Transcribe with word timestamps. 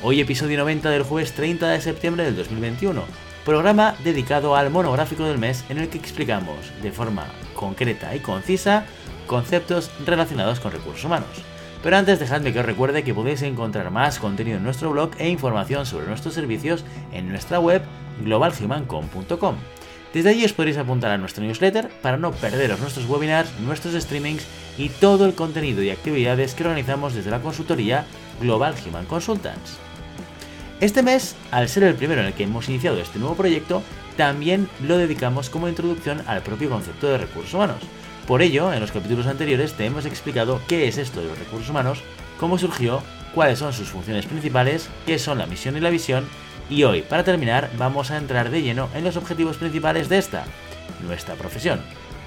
Hoy 0.00 0.20
episodio 0.20 0.58
90 0.58 0.90
del 0.90 1.02
jueves 1.02 1.32
30 1.32 1.70
de 1.70 1.80
septiembre 1.80 2.22
del 2.22 2.36
2021, 2.36 3.02
programa 3.44 3.96
dedicado 4.04 4.54
al 4.54 4.70
monográfico 4.70 5.24
del 5.24 5.38
mes 5.38 5.64
en 5.70 5.78
el 5.78 5.88
que 5.88 5.98
explicamos 5.98 6.72
de 6.82 6.92
forma 6.92 7.26
concreta 7.54 8.14
y 8.14 8.20
concisa 8.20 8.86
conceptos 9.26 9.90
relacionados 10.06 10.60
con 10.60 10.70
recursos 10.70 11.04
humanos. 11.04 11.28
Pero 11.82 11.96
antes 11.96 12.20
dejadme 12.20 12.52
que 12.52 12.60
os 12.60 12.66
recuerde 12.66 13.02
que 13.02 13.12
podéis 13.12 13.42
encontrar 13.42 13.90
más 13.90 14.20
contenido 14.20 14.58
en 14.58 14.62
nuestro 14.62 14.92
blog 14.92 15.10
e 15.18 15.28
información 15.28 15.84
sobre 15.84 16.06
nuestros 16.06 16.34
servicios 16.34 16.84
en 17.12 17.28
nuestra 17.28 17.58
web 17.58 17.82
globalhumancom.com. 18.22 19.56
Desde 20.14 20.30
allí 20.30 20.44
os 20.44 20.52
podréis 20.52 20.78
apuntar 20.78 21.10
a 21.10 21.18
nuestro 21.18 21.42
newsletter 21.42 21.88
para 22.02 22.18
no 22.18 22.30
perderos 22.30 22.78
nuestros 22.78 23.08
webinars, 23.08 23.50
nuestros 23.58 24.00
streamings 24.00 24.46
y 24.78 24.90
todo 24.90 25.26
el 25.26 25.34
contenido 25.34 25.82
y 25.82 25.90
actividades 25.90 26.54
que 26.54 26.62
organizamos 26.62 27.14
desde 27.14 27.32
la 27.32 27.42
consultoría 27.42 28.06
Global 28.40 28.76
Human 28.86 29.06
Consultants. 29.06 29.87
Este 30.80 31.02
mes, 31.02 31.34
al 31.50 31.68
ser 31.68 31.82
el 31.82 31.94
primero 31.94 32.20
en 32.20 32.28
el 32.28 32.34
que 32.34 32.44
hemos 32.44 32.68
iniciado 32.68 32.98
este 32.98 33.18
nuevo 33.18 33.34
proyecto, 33.34 33.82
también 34.16 34.68
lo 34.86 34.96
dedicamos 34.96 35.50
como 35.50 35.68
introducción 35.68 36.22
al 36.26 36.42
propio 36.42 36.70
concepto 36.70 37.08
de 37.08 37.18
recursos 37.18 37.54
humanos 37.54 37.82
por 38.28 38.42
ello, 38.42 38.74
en 38.74 38.80
los 38.80 38.92
capítulos 38.92 39.26
anteriores 39.26 39.72
te 39.72 39.86
hemos 39.86 40.04
explicado 40.04 40.60
qué 40.68 40.86
es 40.86 40.98
esto 40.98 41.22
de 41.22 41.28
los 41.28 41.38
recursos 41.38 41.70
humanos, 41.70 42.02
cómo 42.38 42.58
surgió, 42.58 43.02
cuáles 43.34 43.58
son 43.58 43.72
sus 43.72 43.88
funciones 43.88 44.26
principales, 44.26 44.90
qué 45.06 45.18
son 45.18 45.38
la 45.38 45.46
misión 45.46 45.78
y 45.78 45.80
la 45.80 45.88
visión, 45.88 46.28
y 46.68 46.82
hoy, 46.82 47.00
para 47.00 47.24
terminar, 47.24 47.70
vamos 47.78 48.10
a 48.10 48.18
entrar 48.18 48.50
de 48.50 48.60
lleno 48.60 48.90
en 48.94 49.04
los 49.04 49.16
objetivos 49.16 49.56
principales 49.56 50.10
de 50.10 50.18
esta, 50.18 50.44
nuestra 51.00 51.36
profesión. 51.36 51.80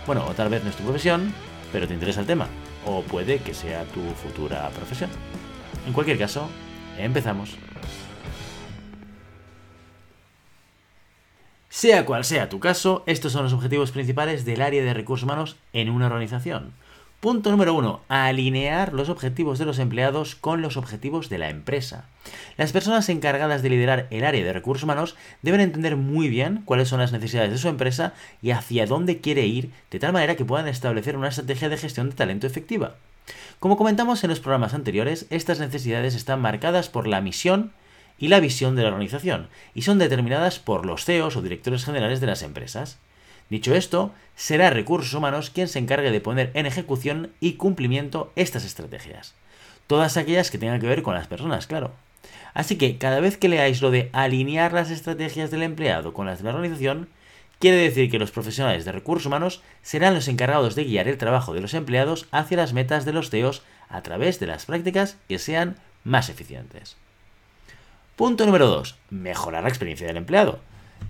Bueno, 0.07 0.25
o 0.25 0.33
tal 0.33 0.49
vez 0.49 0.63
no 0.63 0.71
es 0.71 0.75
tu 0.75 0.81
profesión, 0.81 1.31
pero 1.71 1.87
te 1.87 1.93
interesa 1.93 2.21
el 2.21 2.25
tema, 2.25 2.47
o 2.83 3.03
puede 3.03 3.37
que 3.37 3.53
sea 3.53 3.83
tu 3.83 4.01
futura 4.23 4.67
profesión. 4.69 5.11
En 5.85 5.93
cualquier 5.93 6.17
caso, 6.17 6.49
empezamos. 6.97 7.57
Sea 11.81 12.05
cual 12.05 12.23
sea 12.25 12.47
tu 12.47 12.59
caso, 12.59 13.01
estos 13.07 13.31
son 13.31 13.43
los 13.43 13.53
objetivos 13.53 13.89
principales 13.89 14.45
del 14.45 14.61
área 14.61 14.83
de 14.83 14.93
recursos 14.93 15.23
humanos 15.23 15.55
en 15.73 15.89
una 15.89 16.05
organización. 16.05 16.73
Punto 17.19 17.49
número 17.49 17.73
uno, 17.73 18.01
alinear 18.07 18.93
los 18.93 19.09
objetivos 19.09 19.57
de 19.57 19.65
los 19.65 19.79
empleados 19.79 20.35
con 20.35 20.61
los 20.61 20.77
objetivos 20.77 21.27
de 21.29 21.39
la 21.39 21.49
empresa. 21.49 22.05
Las 22.55 22.71
personas 22.71 23.09
encargadas 23.09 23.63
de 23.63 23.71
liderar 23.71 24.05
el 24.11 24.25
área 24.25 24.43
de 24.43 24.53
recursos 24.53 24.83
humanos 24.83 25.15
deben 25.41 25.59
entender 25.59 25.95
muy 25.95 26.29
bien 26.29 26.61
cuáles 26.65 26.87
son 26.87 26.99
las 26.99 27.13
necesidades 27.13 27.49
de 27.49 27.57
su 27.57 27.67
empresa 27.67 28.13
y 28.43 28.51
hacia 28.51 28.85
dónde 28.85 29.19
quiere 29.19 29.47
ir, 29.47 29.71
de 29.89 29.97
tal 29.97 30.13
manera 30.13 30.35
que 30.35 30.45
puedan 30.45 30.67
establecer 30.67 31.17
una 31.17 31.29
estrategia 31.29 31.67
de 31.67 31.77
gestión 31.77 32.11
de 32.11 32.15
talento 32.15 32.45
efectiva. 32.45 32.93
Como 33.59 33.75
comentamos 33.75 34.23
en 34.23 34.29
los 34.29 34.39
programas 34.39 34.75
anteriores, 34.75 35.25
estas 35.31 35.57
necesidades 35.59 36.13
están 36.13 36.41
marcadas 36.41 36.89
por 36.89 37.07
la 37.07 37.21
misión, 37.21 37.71
y 38.21 38.27
la 38.27 38.39
visión 38.39 38.75
de 38.75 38.83
la 38.83 38.89
organización, 38.89 39.49
y 39.73 39.81
son 39.81 39.97
determinadas 39.97 40.59
por 40.59 40.85
los 40.85 41.03
CEOs 41.03 41.35
o 41.35 41.41
directores 41.41 41.83
generales 41.83 42.21
de 42.21 42.27
las 42.27 42.43
empresas. 42.43 42.99
Dicho 43.49 43.75
esto, 43.75 44.13
será 44.35 44.69
Recursos 44.69 45.13
Humanos 45.13 45.49
quien 45.49 45.67
se 45.67 45.79
encargue 45.79 46.11
de 46.11 46.21
poner 46.21 46.51
en 46.53 46.67
ejecución 46.67 47.31
y 47.41 47.53
cumplimiento 47.53 48.31
estas 48.35 48.63
estrategias. 48.63 49.33
Todas 49.87 50.17
aquellas 50.17 50.51
que 50.51 50.59
tengan 50.59 50.79
que 50.79 50.87
ver 50.87 51.01
con 51.01 51.15
las 51.15 51.27
personas, 51.27 51.65
claro. 51.65 51.91
Así 52.53 52.77
que 52.77 52.97
cada 52.99 53.19
vez 53.19 53.37
que 53.37 53.49
leáis 53.49 53.81
lo 53.81 53.89
de 53.89 54.11
alinear 54.13 54.71
las 54.71 54.91
estrategias 54.91 55.49
del 55.49 55.63
empleado 55.63 56.13
con 56.13 56.27
las 56.27 56.37
de 56.37 56.43
la 56.43 56.51
organización, 56.51 57.09
quiere 57.59 57.77
decir 57.77 58.11
que 58.11 58.19
los 58.19 58.31
profesionales 58.31 58.85
de 58.85 58.91
recursos 58.91 59.25
humanos 59.25 59.63
serán 59.81 60.13
los 60.13 60.27
encargados 60.27 60.75
de 60.75 60.83
guiar 60.83 61.07
el 61.07 61.17
trabajo 61.17 61.55
de 61.55 61.61
los 61.61 61.73
empleados 61.73 62.27
hacia 62.31 62.57
las 62.57 62.73
metas 62.73 63.03
de 63.03 63.13
los 63.13 63.31
CEOs 63.31 63.63
a 63.89 64.03
través 64.03 64.39
de 64.39 64.45
las 64.45 64.67
prácticas 64.67 65.17
que 65.27 65.39
sean 65.39 65.77
más 66.03 66.29
eficientes. 66.29 66.97
Punto 68.21 68.45
número 68.45 68.67
2. 68.67 68.97
Mejorar 69.09 69.63
la 69.63 69.69
experiencia 69.69 70.05
del 70.05 70.17
empleado. 70.17 70.59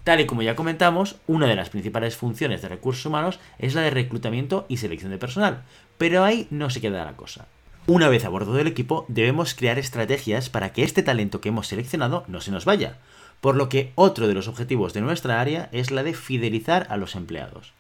Tal 0.06 0.22
y 0.22 0.26
como 0.26 0.44
ya 0.44 0.56
comentamos, 0.56 1.18
una 1.28 1.46
de 1.46 1.58
las 1.58 1.70
principales 1.70 2.16
funciones 2.16 2.62
de 2.62 2.70
recursos 2.70 3.06
humanos 3.06 3.38
es 3.60 3.76
la 3.76 3.82
de 3.82 3.90
reclutamiento 3.90 4.66
y 4.70 4.78
selección 4.78 5.12
de 5.12 5.18
personal, 5.18 5.64
pero 5.98 6.24
ahí 6.24 6.48
no 6.52 6.70
se 6.70 6.80
queda 6.80 7.04
la 7.04 7.18
cosa. 7.18 7.48
Una 7.86 8.08
vez 8.08 8.24
a 8.24 8.30
bordo 8.30 8.54
del 8.54 8.68
equipo, 8.68 9.04
debemos 9.10 9.56
crear 9.56 9.78
estrategias 9.78 10.50
para 10.50 10.72
que 10.72 10.84
este 10.84 11.04
talento 11.04 11.42
que 11.42 11.50
hemos 11.50 11.68
seleccionado 11.68 12.24
no 12.30 12.40
se 12.40 12.52
nos 12.52 12.64
vaya, 12.64 12.98
por 13.42 13.58
lo 13.58 13.68
que 13.68 13.92
otro 13.96 14.30
de 14.30 14.34
los 14.34 14.48
objetivos 14.48 14.94
de 14.94 15.02
nuestra 15.02 15.42
área 15.42 15.68
es 15.74 15.92
la 15.92 16.04
de 16.04 16.14
fidelizar 16.14 16.88
a 16.90 16.96
los 16.96 17.16
empleados. 17.16 17.74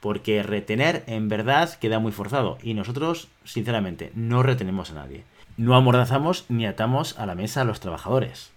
Porque 0.00 0.42
retener 0.42 1.04
en 1.06 1.30
verdad 1.30 1.72
queda 1.78 2.00
muy 2.00 2.12
forzado 2.12 2.58
y 2.62 2.74
nosotros, 2.74 3.28
sinceramente, 3.46 4.12
no 4.14 4.42
retenemos 4.42 4.90
a 4.90 4.96
nadie. 4.96 5.24
No 5.56 5.74
amordazamos 5.74 6.44
ni 6.50 6.66
atamos 6.66 7.18
a 7.18 7.24
la 7.24 7.34
mesa 7.34 7.62
a 7.62 7.64
los 7.64 7.80
trabajadores. 7.80 8.52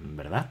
¿Verdad? 0.00 0.50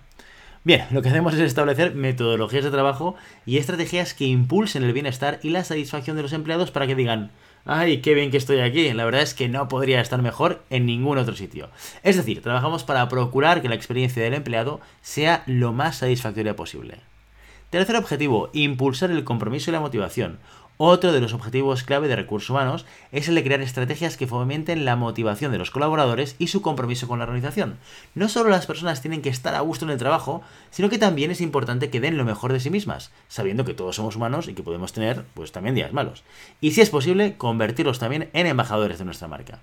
Bien, 0.63 0.85
lo 0.91 1.01
que 1.01 1.09
hacemos 1.09 1.33
es 1.33 1.39
establecer 1.39 1.95
metodologías 1.95 2.65
de 2.65 2.71
trabajo 2.71 3.15
y 3.45 3.57
estrategias 3.57 4.13
que 4.13 4.25
impulsen 4.25 4.83
el 4.83 4.93
bienestar 4.93 5.39
y 5.41 5.51
la 5.51 5.63
satisfacción 5.63 6.17
de 6.17 6.21
los 6.21 6.33
empleados 6.33 6.69
para 6.69 6.85
que 6.85 6.95
digan, 6.95 7.31
ay, 7.65 8.01
qué 8.01 8.13
bien 8.13 8.29
que 8.29 8.37
estoy 8.37 8.59
aquí, 8.59 8.91
la 8.91 9.05
verdad 9.05 9.21
es 9.21 9.33
que 9.33 9.47
no 9.47 9.69
podría 9.69 10.01
estar 10.01 10.21
mejor 10.21 10.61
en 10.69 10.85
ningún 10.85 11.17
otro 11.17 11.35
sitio. 11.35 11.69
Es 12.03 12.17
decir, 12.17 12.41
trabajamos 12.41 12.83
para 12.83 13.07
procurar 13.07 13.61
que 13.61 13.69
la 13.69 13.75
experiencia 13.75 14.21
del 14.21 14.33
empleado 14.33 14.81
sea 15.01 15.43
lo 15.45 15.71
más 15.71 15.97
satisfactoria 15.97 16.57
posible. 16.57 16.99
Tercer 17.69 17.95
objetivo, 17.95 18.49
impulsar 18.51 19.11
el 19.11 19.23
compromiso 19.23 19.71
y 19.71 19.73
la 19.73 19.79
motivación. 19.79 20.39
Otro 20.81 21.11
de 21.11 21.19
los 21.19 21.33
objetivos 21.33 21.83
clave 21.83 22.07
de 22.07 22.15
recursos 22.15 22.49
humanos 22.51 22.85
es 23.11 23.27
el 23.27 23.35
de 23.35 23.43
crear 23.43 23.59
estrategias 23.59 24.15
que 24.15 24.27
fomenten 24.27 24.85
la 24.85 24.95
motivación 24.95 25.51
de 25.51 25.57
los 25.57 25.71
colaboradores 25.71 26.37
y 26.39 26.47
su 26.47 26.61
compromiso 26.61 27.05
con 27.05 27.19
la 27.19 27.25
organización. 27.25 27.77
No 28.15 28.29
solo 28.29 28.49
las 28.49 28.65
personas 28.65 29.01
tienen 29.01 29.21
que 29.21 29.27
estar 29.27 29.55
a 29.55 29.59
gusto 29.59 29.83
en 29.83 29.91
el 29.91 29.97
trabajo, 29.97 30.41
sino 30.71 30.89
que 30.89 30.97
también 30.97 31.31
es 31.31 31.41
importante 31.41 31.89
que 31.89 31.99
den 31.99 32.15
lo 32.15 32.23
mejor 32.23 32.53
de 32.53 32.61
sí 32.61 32.69
mismas, 32.69 33.11
sabiendo 33.27 33.65
que 33.65 33.73
todos 33.73 33.97
somos 33.97 34.15
humanos 34.15 34.47
y 34.47 34.53
que 34.53 34.63
podemos 34.63 34.93
tener 34.93 35.25
pues 35.33 35.51
también 35.51 35.75
días 35.75 35.91
malos. 35.91 36.23
Y 36.61 36.71
si 36.71 36.79
es 36.79 36.89
posible, 36.89 37.35
convertirlos 37.35 37.99
también 37.99 38.29
en 38.31 38.47
embajadores 38.47 38.99
de 38.99 39.03
nuestra 39.03 39.27
marca. 39.27 39.59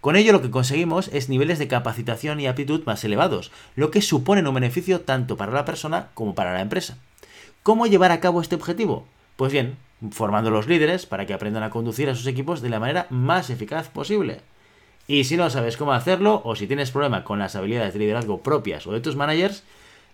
Con 0.00 0.16
ello 0.16 0.32
lo 0.32 0.42
que 0.42 0.50
conseguimos 0.50 1.06
es 1.12 1.28
niveles 1.28 1.60
de 1.60 1.68
capacitación 1.68 2.40
y 2.40 2.48
aptitud 2.48 2.82
más 2.86 3.04
elevados, 3.04 3.52
lo 3.76 3.92
que 3.92 4.02
supone 4.02 4.42
un 4.42 4.54
beneficio 4.56 5.02
tanto 5.02 5.36
para 5.36 5.52
la 5.52 5.64
persona 5.64 6.08
como 6.14 6.34
para 6.34 6.54
la 6.54 6.60
empresa. 6.60 6.98
¿Cómo 7.62 7.86
llevar 7.86 8.10
a 8.10 8.18
cabo 8.18 8.40
este 8.40 8.56
objetivo? 8.56 9.06
Pues 9.36 9.52
bien, 9.52 9.76
formando 10.10 10.50
los 10.50 10.66
líderes 10.66 11.06
para 11.06 11.26
que 11.26 11.34
aprendan 11.34 11.62
a 11.62 11.70
conducir 11.70 12.08
a 12.08 12.14
sus 12.14 12.26
equipos 12.26 12.62
de 12.62 12.70
la 12.70 12.80
manera 12.80 13.06
más 13.10 13.50
eficaz 13.50 13.88
posible. 13.88 14.40
Y 15.06 15.24
si 15.24 15.36
no 15.36 15.50
sabes 15.50 15.76
cómo 15.76 15.92
hacerlo, 15.92 16.42
o 16.44 16.56
si 16.56 16.66
tienes 16.66 16.90
problema 16.90 17.22
con 17.22 17.38
las 17.38 17.54
habilidades 17.54 17.92
de 17.92 18.00
liderazgo 18.00 18.42
propias 18.42 18.86
o 18.86 18.92
de 18.92 19.00
tus 19.00 19.14
managers, 19.14 19.62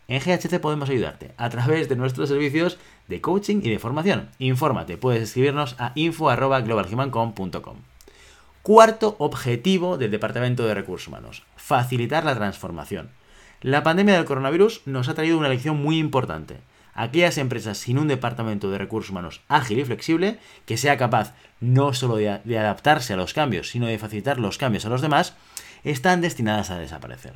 en 0.08 0.20
GHC 0.20 0.60
podemos 0.60 0.90
ayudarte 0.90 1.30
a 1.36 1.48
través 1.48 1.88
de 1.88 1.96
nuestros 1.96 2.28
servicios 2.28 2.76
de 3.08 3.20
coaching 3.20 3.60
y 3.62 3.70
de 3.70 3.78
formación. 3.78 4.28
Infórmate, 4.38 4.98
puedes 4.98 5.22
escribirnos 5.22 5.76
a 5.78 5.92
info.globalhumancom.com. 5.94 7.76
Cuarto 8.62 9.16
objetivo 9.18 9.96
del 9.98 10.10
Departamento 10.10 10.66
de 10.66 10.74
Recursos 10.74 11.08
Humanos, 11.08 11.44
facilitar 11.56 12.24
la 12.24 12.34
transformación. 12.34 13.10
La 13.60 13.82
pandemia 13.82 14.14
del 14.14 14.24
coronavirus 14.24 14.82
nos 14.86 15.08
ha 15.08 15.14
traído 15.14 15.38
una 15.38 15.48
lección 15.48 15.80
muy 15.80 15.98
importante 15.98 16.58
aquellas 16.94 17.38
empresas 17.38 17.78
sin 17.78 17.98
un 17.98 18.08
departamento 18.08 18.70
de 18.70 18.78
recursos 18.78 19.10
humanos 19.10 19.40
ágil 19.48 19.78
y 19.78 19.84
flexible, 19.84 20.38
que 20.66 20.76
sea 20.76 20.96
capaz 20.96 21.34
no 21.60 21.94
solo 21.94 22.16
de, 22.16 22.58
adaptarse 22.58 23.12
a 23.12 23.16
los 23.16 23.34
cambios, 23.34 23.70
sino 23.70 23.86
de 23.86 23.98
facilitar 23.98 24.38
los 24.38 24.58
cambios 24.58 24.84
a 24.84 24.88
los 24.88 25.02
demás, 25.02 25.34
están 25.84 26.20
destinadas 26.20 26.70
a 26.70 26.78
desaparecer. 26.78 27.34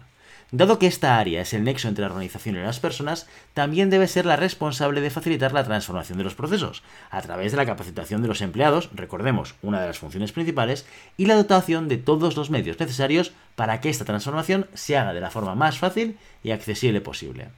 Dado 0.52 0.78
que 0.78 0.86
esta 0.86 1.18
área 1.18 1.40
es 1.40 1.52
el 1.54 1.64
nexo 1.64 1.88
entre 1.88 2.02
la 2.02 2.10
organización 2.10 2.54
y 2.54 2.60
las 2.60 2.78
personas, 2.78 3.26
también 3.52 3.90
debe 3.90 4.06
ser 4.06 4.26
la 4.26 4.36
responsable 4.36 5.00
de 5.00 5.10
facilitar 5.10 5.52
la 5.52 5.64
transformación 5.64 6.18
de 6.18 6.24
los 6.24 6.36
procesos, 6.36 6.84
a 7.10 7.20
través 7.20 7.50
de 7.50 7.56
la 7.56 7.66
capacitación 7.66 8.22
de 8.22 8.28
los 8.28 8.40
empleados, 8.42 8.90
recordemos, 8.94 9.56
una 9.62 9.80
de 9.80 9.88
las 9.88 9.98
funciones 9.98 10.30
principales, 10.30 10.86
y 11.16 11.26
la 11.26 11.34
dotación 11.34 11.88
de 11.88 11.96
todos 11.96 12.36
los 12.36 12.50
medios 12.50 12.78
necesarios 12.78 13.32
para 13.56 13.80
que 13.80 13.90
esta 13.90 14.04
transformación 14.04 14.68
se 14.74 14.96
haga 14.96 15.14
de 15.14 15.20
la 15.20 15.32
forma 15.32 15.56
más 15.56 15.78
fácil 15.78 16.16
y 16.44 16.52
accesible 16.52 17.00
posible. 17.00 17.48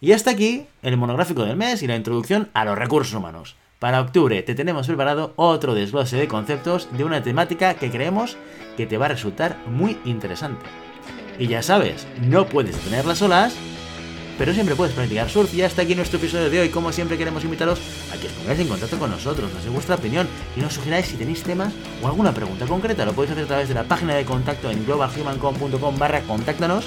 Y 0.00 0.12
hasta 0.12 0.30
aquí 0.30 0.66
el 0.82 0.96
monográfico 0.96 1.44
del 1.44 1.56
mes 1.56 1.82
y 1.82 1.86
la 1.86 1.96
introducción 1.96 2.48
a 2.52 2.64
los 2.64 2.78
recursos 2.78 3.14
humanos. 3.14 3.56
Para 3.78 4.00
octubre 4.00 4.42
te 4.42 4.54
tenemos 4.54 4.86
preparado 4.86 5.32
otro 5.36 5.74
desglose 5.74 6.16
de 6.16 6.28
conceptos 6.28 6.88
de 6.92 7.04
una 7.04 7.22
temática 7.22 7.74
que 7.74 7.90
creemos 7.90 8.36
que 8.76 8.86
te 8.86 8.98
va 8.98 9.06
a 9.06 9.10
resultar 9.10 9.56
muy 9.66 9.98
interesante. 10.04 10.64
Y 11.38 11.46
ya 11.48 11.62
sabes, 11.62 12.06
no 12.20 12.46
puedes 12.46 12.76
detener 12.76 13.04
las 13.04 13.20
olas, 13.20 13.54
pero 14.38 14.52
siempre 14.52 14.76
puedes 14.76 14.94
practicar 14.94 15.28
surf. 15.28 15.52
Y 15.54 15.62
hasta 15.62 15.82
aquí 15.82 15.94
nuestro 15.94 16.18
episodio 16.18 16.50
de 16.50 16.60
hoy. 16.60 16.68
Como 16.68 16.92
siempre, 16.92 17.18
queremos 17.18 17.44
invitaros 17.44 17.80
a 18.12 18.18
que 18.18 18.26
os 18.26 18.32
pongáis 18.32 18.60
en 18.60 18.68
contacto 18.68 18.98
con 18.98 19.10
nosotros, 19.10 19.52
nos 19.52 19.64
dé 19.64 19.70
vuestra 19.70 19.96
opinión 19.96 20.26
y 20.56 20.60
nos 20.60 20.74
sugeráis 20.74 21.06
si 21.06 21.16
tenéis 21.16 21.42
temas 21.42 21.72
o 22.02 22.06
alguna 22.06 22.32
pregunta 22.32 22.66
concreta. 22.66 23.04
Lo 23.04 23.12
podéis 23.12 23.32
hacer 23.32 23.44
a 23.44 23.48
través 23.48 23.68
de 23.68 23.74
la 23.74 23.84
página 23.84 24.14
de 24.14 24.24
contacto 24.24 24.70
en 24.70 24.84
globalhumancom.com 24.84 25.98
barra 25.98 26.20
contáctanos 26.22 26.86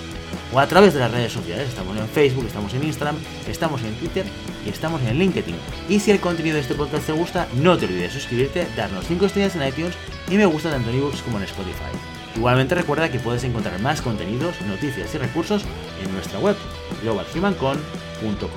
o 0.53 0.59
a 0.59 0.67
través 0.67 0.93
de 0.93 0.99
las 0.99 1.11
redes 1.11 1.31
sociales. 1.31 1.69
Estamos 1.69 1.97
en 1.97 2.07
Facebook, 2.07 2.45
estamos 2.47 2.73
en 2.73 2.83
Instagram, 2.83 3.15
estamos 3.47 3.81
en 3.83 3.93
Twitter 3.95 4.25
y 4.65 4.69
estamos 4.69 5.01
en 5.03 5.17
LinkedIn. 5.17 5.55
Y 5.87 5.99
si 5.99 6.11
el 6.11 6.19
contenido 6.19 6.55
de 6.55 6.61
este 6.61 6.75
podcast 6.75 7.05
te 7.05 7.11
gusta, 7.11 7.47
no 7.55 7.77
te 7.77 7.85
olvides 7.85 8.13
de 8.13 8.19
suscribirte, 8.19 8.67
darnos 8.75 9.05
5 9.05 9.25
estrellas 9.25 9.55
en 9.55 9.67
iTunes 9.67 9.95
y 10.29 10.35
me 10.35 10.45
gusta 10.45 10.69
tanto 10.69 10.89
en 10.89 10.97
ebooks 10.97 11.21
como 11.21 11.37
en 11.37 11.43
Spotify. 11.43 11.91
Igualmente 12.35 12.75
recuerda 12.75 13.09
que 13.11 13.19
puedes 13.19 13.43
encontrar 13.43 13.79
más 13.81 14.01
contenidos, 14.01 14.61
noticias 14.61 15.13
y 15.13 15.17
recursos 15.17 15.63
en 16.03 16.13
nuestra 16.13 16.39
web 16.39 16.55
globalhumancon.com. 17.03 18.49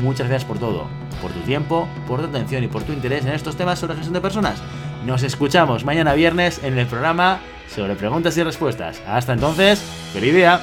Muchas 0.00 0.28
gracias 0.28 0.48
por 0.48 0.58
todo, 0.58 0.86
por 1.20 1.32
tu 1.32 1.40
tiempo, 1.40 1.88
por 2.06 2.20
tu 2.20 2.26
atención 2.26 2.62
y 2.62 2.68
por 2.68 2.84
tu 2.84 2.92
interés 2.92 3.26
en 3.26 3.32
estos 3.32 3.56
temas 3.56 3.78
sobre 3.78 3.96
gestión 3.96 4.14
de 4.14 4.20
personas. 4.20 4.62
Nos 5.04 5.22
escuchamos 5.22 5.84
mañana 5.84 6.14
viernes 6.14 6.60
en 6.62 6.78
el 6.78 6.86
programa 6.86 7.40
sobre 7.68 7.96
preguntas 7.96 8.36
y 8.36 8.42
respuestas. 8.42 9.02
Hasta 9.06 9.32
entonces, 9.32 9.80
feliz 10.12 10.34
día. 10.34 10.60